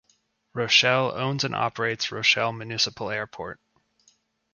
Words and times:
Rochelle 0.55 1.11
owns 1.15 1.43
and 1.43 1.53
operates 1.55 2.11
Rochelle 2.11 2.51
Municipal 2.51 3.11
Airport. 3.11 3.59